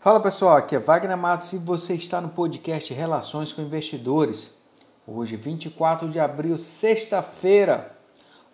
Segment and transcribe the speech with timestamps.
[0.00, 4.52] Fala pessoal, aqui é Wagner Matos e você está no podcast Relações com Investidores.
[5.04, 7.98] Hoje, 24 de abril, sexta-feira,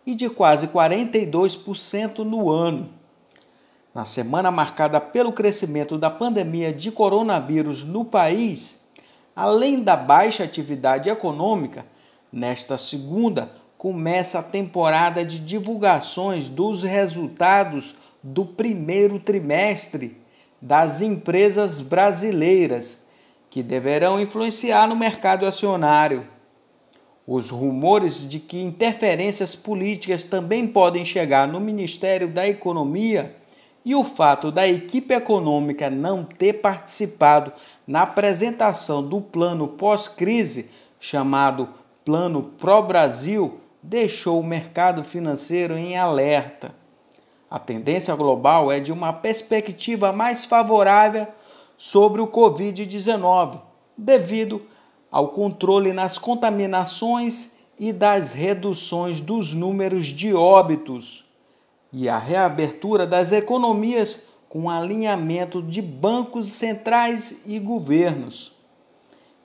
[0.05, 2.89] e de quase 42% no ano.
[3.93, 8.87] Na semana marcada pelo crescimento da pandemia de coronavírus no país,
[9.35, 11.85] além da baixa atividade econômica,
[12.31, 20.17] nesta segunda começa a temporada de divulgações dos resultados do primeiro trimestre
[20.61, 23.05] das empresas brasileiras,
[23.49, 26.27] que deverão influenciar no mercado acionário.
[27.25, 33.35] Os rumores de que interferências políticas também podem chegar no Ministério da Economia
[33.85, 37.53] e o fato da equipe econômica não ter participado
[37.87, 40.69] na apresentação do plano pós-crise,
[40.99, 41.69] chamado
[42.03, 46.75] Plano Pro Brasil, deixou o mercado financeiro em alerta.
[47.49, 51.27] A tendência global é de uma perspectiva mais favorável
[51.77, 53.59] sobre o Covid-19,
[53.97, 54.61] devido
[55.11, 61.25] ao controle nas contaminações e das reduções dos números de óbitos
[61.91, 68.53] e a reabertura das economias com alinhamento de bancos centrais e governos.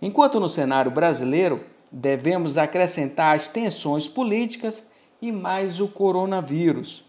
[0.00, 4.84] Enquanto no cenário brasileiro devemos acrescentar as tensões políticas
[5.22, 7.03] e mais o coronavírus.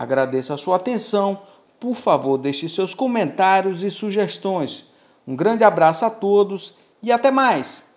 [0.00, 1.42] Agradeço a sua atenção.
[1.78, 4.86] Por favor, deixe seus comentários e sugestões.
[5.28, 6.72] Um grande abraço a todos
[7.02, 7.89] e até mais!